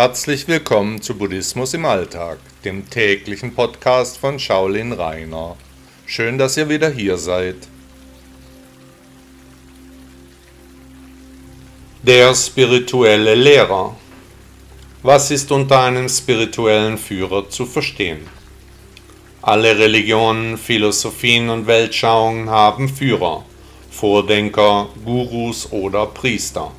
Herzlich 0.00 0.46
willkommen 0.46 1.02
zu 1.02 1.18
Buddhismus 1.18 1.74
im 1.74 1.84
Alltag, 1.84 2.38
dem 2.64 2.88
täglichen 2.88 3.52
Podcast 3.52 4.16
von 4.16 4.38
Shaolin 4.38 4.92
Rainer. 4.92 5.56
Schön, 6.06 6.38
dass 6.38 6.56
ihr 6.56 6.68
wieder 6.68 6.88
hier 6.88 7.16
seid. 7.18 7.56
Der 12.04 12.32
spirituelle 12.32 13.34
Lehrer. 13.34 13.96
Was 15.02 15.32
ist 15.32 15.50
unter 15.50 15.80
einem 15.80 16.08
spirituellen 16.08 16.96
Führer 16.96 17.50
zu 17.50 17.66
verstehen? 17.66 18.20
Alle 19.42 19.76
Religionen, 19.76 20.58
Philosophien 20.58 21.50
und 21.50 21.66
Weltschauungen 21.66 22.48
haben 22.48 22.88
Führer, 22.88 23.44
Vordenker, 23.90 24.90
Gurus 25.04 25.72
oder 25.72 26.06
Priester. 26.06 26.70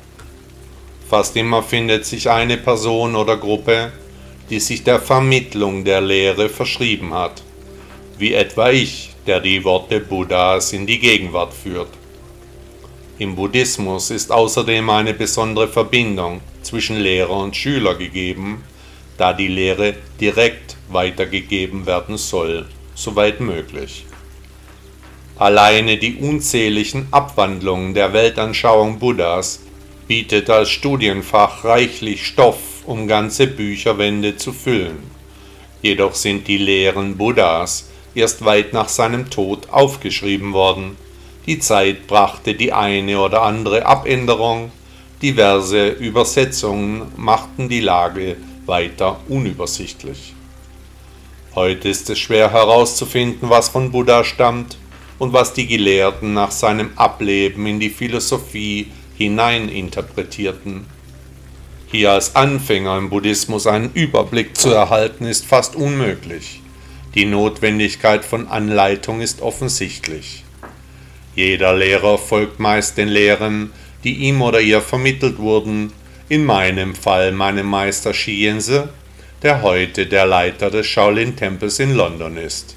Fast 1.10 1.34
immer 1.34 1.64
findet 1.64 2.06
sich 2.06 2.30
eine 2.30 2.56
Person 2.56 3.16
oder 3.16 3.36
Gruppe, 3.36 3.90
die 4.48 4.60
sich 4.60 4.84
der 4.84 5.00
Vermittlung 5.00 5.84
der 5.84 6.00
Lehre 6.00 6.48
verschrieben 6.48 7.12
hat, 7.12 7.42
wie 8.16 8.32
etwa 8.32 8.70
ich, 8.70 9.10
der 9.26 9.40
die 9.40 9.64
Worte 9.64 9.98
Buddhas 9.98 10.72
in 10.72 10.86
die 10.86 11.00
Gegenwart 11.00 11.52
führt. 11.52 11.88
Im 13.18 13.34
Buddhismus 13.34 14.12
ist 14.12 14.30
außerdem 14.30 14.88
eine 14.88 15.12
besondere 15.12 15.66
Verbindung 15.66 16.42
zwischen 16.62 16.96
Lehrer 16.96 17.38
und 17.38 17.56
Schüler 17.56 17.96
gegeben, 17.96 18.62
da 19.18 19.32
die 19.32 19.48
Lehre 19.48 19.94
direkt 20.20 20.76
weitergegeben 20.90 21.86
werden 21.86 22.18
soll, 22.18 22.66
soweit 22.94 23.40
möglich. 23.40 24.06
Alleine 25.40 25.96
die 25.96 26.14
unzähligen 26.20 27.08
Abwandlungen 27.10 27.94
der 27.94 28.12
Weltanschauung 28.12 29.00
Buddhas 29.00 29.58
bietet 30.10 30.50
als 30.50 30.70
Studienfach 30.70 31.62
reichlich 31.62 32.26
Stoff, 32.26 32.58
um 32.84 33.06
ganze 33.06 33.46
Bücherwände 33.46 34.36
zu 34.36 34.52
füllen. 34.52 35.08
Jedoch 35.82 36.16
sind 36.16 36.48
die 36.48 36.58
Lehren 36.58 37.16
Buddhas 37.16 37.88
erst 38.16 38.44
weit 38.44 38.72
nach 38.72 38.88
seinem 38.88 39.30
Tod 39.30 39.68
aufgeschrieben 39.70 40.52
worden. 40.52 40.96
Die 41.46 41.60
Zeit 41.60 42.08
brachte 42.08 42.54
die 42.56 42.72
eine 42.72 43.20
oder 43.20 43.42
andere 43.42 43.86
Abänderung, 43.86 44.72
diverse 45.22 45.90
Übersetzungen 45.90 47.02
machten 47.16 47.68
die 47.68 47.78
Lage 47.78 48.36
weiter 48.66 49.20
unübersichtlich. 49.28 50.34
Heute 51.54 51.88
ist 51.88 52.10
es 52.10 52.18
schwer 52.18 52.50
herauszufinden, 52.50 53.48
was 53.48 53.68
von 53.68 53.92
Buddha 53.92 54.24
stammt 54.24 54.76
und 55.20 55.32
was 55.32 55.52
die 55.52 55.68
Gelehrten 55.68 56.34
nach 56.34 56.50
seinem 56.50 56.90
Ableben 56.96 57.64
in 57.68 57.78
die 57.78 57.90
Philosophie 57.90 58.88
hineininterpretierten. 59.20 60.86
Hier 61.88 62.12
als 62.12 62.36
Anfänger 62.36 62.96
im 62.96 63.10
Buddhismus 63.10 63.66
einen 63.66 63.90
Überblick 63.92 64.56
zu 64.56 64.70
erhalten, 64.70 65.26
ist 65.26 65.44
fast 65.44 65.76
unmöglich. 65.76 66.62
Die 67.14 67.26
Notwendigkeit 67.26 68.24
von 68.24 68.48
Anleitung 68.48 69.20
ist 69.20 69.42
offensichtlich. 69.42 70.44
Jeder 71.36 71.74
Lehrer 71.74 72.16
folgt 72.16 72.60
meist 72.60 72.96
den 72.96 73.08
Lehren, 73.08 73.72
die 74.04 74.14
ihm 74.14 74.40
oder 74.40 74.60
ihr 74.60 74.80
vermittelt 74.80 75.38
wurden, 75.38 75.92
in 76.30 76.46
meinem 76.46 76.94
Fall 76.94 77.32
meinem 77.32 77.66
Meister 77.66 78.14
Shiense, 78.14 78.88
der 79.42 79.60
heute 79.60 80.06
der 80.06 80.24
Leiter 80.24 80.70
des 80.70 80.86
Shaolin-Tempels 80.86 81.78
in 81.78 81.94
London 81.94 82.38
ist. 82.38 82.74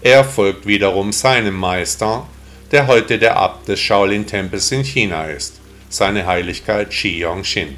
Er 0.00 0.22
folgt 0.22 0.66
wiederum 0.66 1.12
seinem 1.12 1.56
Meister, 1.56 2.28
der 2.72 2.88
heute 2.88 3.18
der 3.18 3.36
Abt 3.36 3.68
des 3.68 3.80
Shaolin-Tempels 3.80 4.72
in 4.72 4.84
China 4.84 5.26
ist, 5.26 5.60
seine 5.88 6.26
Heiligkeit 6.26 6.92
Shi 6.92 7.20
Yongxin. 7.20 7.76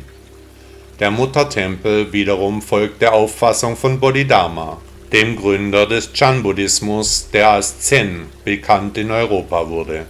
Der 0.98 1.10
Muttertempel 1.10 2.12
wiederum 2.12 2.62
folgt 2.62 3.02
der 3.02 3.12
Auffassung 3.12 3.76
von 3.76 4.00
Bodhidharma, 4.00 4.80
dem 5.12 5.36
Gründer 5.36 5.86
des 5.86 6.12
Chan-Buddhismus, 6.12 7.28
der 7.32 7.50
als 7.50 7.80
Zen 7.80 8.26
bekannt 8.44 8.96
in 8.98 9.10
Europa 9.10 9.68
wurde, 9.68 10.06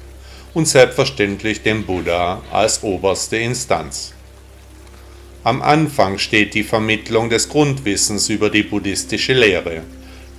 und 0.55 0.67
selbstverständlich 0.67 1.63
dem 1.63 1.85
Buddha 1.85 2.41
als 2.53 2.83
oberste 2.83 3.37
Instanz. 3.37 4.15
Am 5.45 5.61
Anfang 5.61 6.19
steht 6.19 6.55
die 6.55 6.65
Vermittlung 6.65 7.31
des 7.31 7.49
Grundwissens 7.49 8.29
über 8.29 8.49
die 8.49 8.63
buddhistische 8.63 9.35
Lehre 9.35 9.83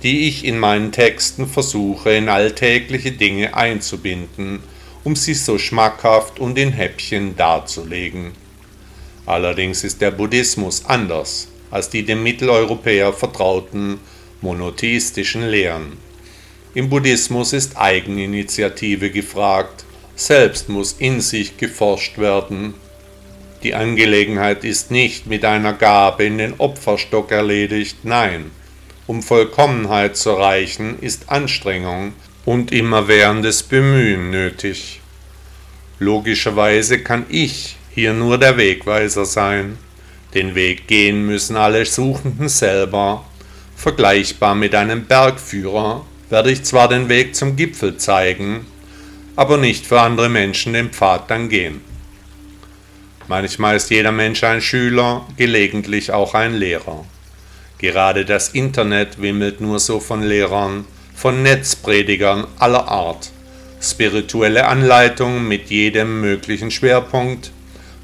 die 0.02 0.28
ich 0.28 0.44
in 0.44 0.58
meinen 0.58 0.92
Texten 0.92 1.46
versuche 1.46 2.12
in 2.12 2.28
alltägliche 2.28 3.12
Dinge 3.12 3.54
einzubinden, 3.54 4.60
um 5.04 5.16
sie 5.16 5.34
so 5.34 5.58
schmackhaft 5.58 6.38
und 6.38 6.58
in 6.58 6.72
Häppchen 6.72 7.36
darzulegen. 7.36 8.32
Allerdings 9.26 9.84
ist 9.84 10.00
der 10.00 10.10
Buddhismus 10.10 10.84
anders 10.86 11.48
als 11.70 11.88
die 11.88 12.04
dem 12.04 12.22
Mitteleuropäer 12.22 13.12
vertrauten 13.12 14.00
monotheistischen 14.40 15.48
Lehren. 15.48 15.98
Im 16.74 16.88
Buddhismus 16.88 17.52
ist 17.52 17.76
Eigeninitiative 17.76 19.10
gefragt, 19.10 19.84
selbst 20.14 20.68
muss 20.68 20.92
in 20.98 21.20
sich 21.20 21.56
geforscht 21.56 22.18
werden. 22.18 22.74
Die 23.62 23.74
Angelegenheit 23.74 24.64
ist 24.64 24.90
nicht 24.90 25.26
mit 25.26 25.44
einer 25.44 25.72
Gabe 25.72 26.24
in 26.24 26.38
den 26.38 26.54
Opferstock 26.58 27.30
erledigt, 27.30 27.98
nein, 28.04 28.50
um 29.10 29.24
Vollkommenheit 29.24 30.16
zu 30.16 30.30
erreichen, 30.30 30.96
ist 31.00 31.30
Anstrengung 31.30 32.12
und 32.44 32.70
immerwährendes 32.70 33.64
Bemühen 33.64 34.30
nötig. 34.30 35.00
Logischerweise 35.98 37.00
kann 37.00 37.26
ich 37.28 37.74
hier 37.92 38.12
nur 38.12 38.38
der 38.38 38.56
Wegweiser 38.56 39.24
sein. 39.24 39.78
Den 40.32 40.54
Weg 40.54 40.86
gehen 40.86 41.26
müssen 41.26 41.56
alle 41.56 41.86
Suchenden 41.86 42.48
selber. 42.48 43.24
Vergleichbar 43.74 44.54
mit 44.54 44.76
einem 44.76 45.06
Bergführer 45.06 46.06
werde 46.28 46.52
ich 46.52 46.62
zwar 46.62 46.88
den 46.88 47.08
Weg 47.08 47.34
zum 47.34 47.56
Gipfel 47.56 47.96
zeigen, 47.96 48.64
aber 49.34 49.56
nicht 49.56 49.86
für 49.86 50.00
andere 50.00 50.28
Menschen 50.28 50.72
den 50.72 50.90
Pfad 50.90 51.28
dann 51.32 51.48
gehen. 51.48 51.80
Manchmal 53.26 53.74
ist 53.74 53.90
jeder 53.90 54.12
Mensch 54.12 54.44
ein 54.44 54.60
Schüler, 54.60 55.26
gelegentlich 55.36 56.12
auch 56.12 56.34
ein 56.34 56.54
Lehrer. 56.54 57.04
Gerade 57.80 58.26
das 58.26 58.50
Internet 58.50 59.22
wimmelt 59.22 59.62
nur 59.62 59.78
so 59.78 60.00
von 60.00 60.22
Lehrern, 60.22 60.84
von 61.14 61.42
Netzpredigern 61.42 62.46
aller 62.58 62.86
Art. 62.88 63.30
Spirituelle 63.80 64.66
Anleitungen 64.66 65.48
mit 65.48 65.70
jedem 65.70 66.20
möglichen 66.20 66.70
Schwerpunkt. 66.70 67.52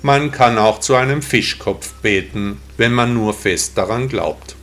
Man 0.01 0.31
kann 0.33 0.57
auch 0.57 0.81
zu 0.81 0.95
einem 0.95 1.21
Fischkopf 1.21 1.93
beten, 2.01 2.59
wenn 2.79 2.93
man 2.93 3.13
nur 3.13 3.35
fest 3.35 3.77
daran 3.77 4.09
glaubt. 4.09 4.57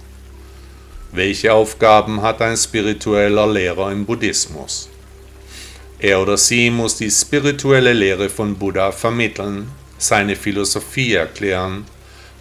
Welche 1.11 1.53
Aufgaben 1.53 2.23
hat 2.23 2.41
ein 2.41 2.57
spiritueller 2.57 3.45
Lehrer 3.45 3.91
im 3.91 4.07
Buddhismus? 4.07 4.89
Er 5.99 6.19
oder 6.19 6.37
sie 6.37 6.71
muss 6.71 6.97
die 6.97 7.11
spirituelle 7.11 7.93
Lehre 7.93 8.29
von 8.29 8.55
Buddha 8.55 8.91
vermitteln, 8.91 9.69
seine 9.99 10.35
Philosophie 10.35 11.13
erklären, 11.13 11.85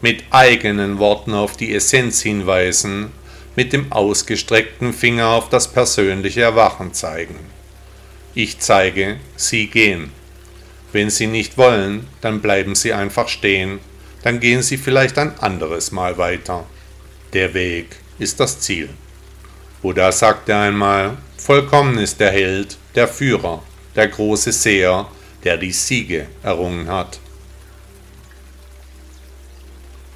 mit 0.02 0.24
eigenen 0.30 0.98
Worten 0.98 1.32
auf 1.32 1.56
die 1.56 1.74
Essenz 1.74 2.20
hinweisen, 2.20 3.12
mit 3.56 3.72
dem 3.72 3.90
ausgestreckten 3.92 4.92
Finger 4.92 5.28
auf 5.28 5.48
das 5.48 5.72
persönliche 5.72 6.42
Erwachen 6.42 6.92
zeigen. 6.92 7.36
Ich 8.34 8.58
zeige, 8.58 9.18
Sie 9.36 9.68
gehen. 9.68 10.10
Wenn 10.93 11.08
Sie 11.08 11.26
nicht 11.26 11.56
wollen, 11.56 12.08
dann 12.20 12.40
bleiben 12.40 12.75
Sie 12.75 12.93
einfach 12.93 13.28
stehen, 13.28 13.78
dann 14.22 14.40
gehen 14.40 14.62
Sie 14.62 14.76
vielleicht 14.76 15.19
ein 15.19 15.38
anderes 15.38 15.93
Mal 15.93 16.19
weiter. 16.19 16.66
Der 17.32 17.55
Weg 17.55 17.96
ist 18.19 18.40
das 18.40 18.60
Ziel. 18.60 18.88
Buddha 19.82 20.12
sagte 20.12 20.56
einmal, 20.56 21.16
vollkommen 21.37 21.98
ist 21.98 22.20
der 22.20 22.31
Held, 22.31 22.76
der 22.94 23.08
Führer, 23.08 23.62
der 23.96 24.08
große 24.08 24.52
Seher, 24.52 25.08
der 25.44 25.56
die 25.56 25.72
Siege 25.72 26.26
errungen 26.43 26.88
hat. 26.88 27.19